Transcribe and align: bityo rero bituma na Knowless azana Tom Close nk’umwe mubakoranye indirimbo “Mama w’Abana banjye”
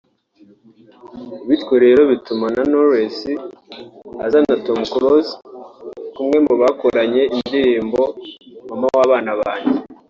bityo 1.47 1.75
rero 1.85 2.01
bituma 2.11 2.45
na 2.55 2.63
Knowless 2.69 3.17
azana 4.25 4.55
Tom 4.65 4.79
Close 4.93 5.31
nk’umwe 6.11 6.37
mubakoranye 6.45 7.23
indirimbo 7.37 8.01
“Mama 8.67 8.87
w’Abana 8.97 9.31
banjye” 9.41 9.79